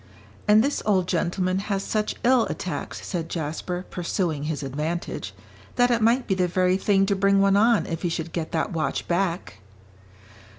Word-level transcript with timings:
"And 0.47 0.63
this 0.63 0.81
old 0.83 1.07
gentleman 1.07 1.59
has 1.59 1.83
such 1.83 2.15
ill 2.23 2.47
attacks," 2.47 3.05
said 3.05 3.29
Jasper, 3.29 3.85
pursuing 3.91 4.45
his 4.45 4.63
advantage, 4.63 5.31
"that 5.75 5.91
it 5.91 6.01
might 6.01 6.25
be 6.25 6.33
the 6.33 6.47
very 6.47 6.75
thing 6.77 7.05
to 7.05 7.15
bring 7.15 7.39
one 7.39 7.55
on 7.55 7.85
if 7.85 8.01
he 8.01 8.09
should 8.09 8.33
get 8.33 8.51
that 8.51 8.73
watch 8.73 9.07
back." 9.07 9.59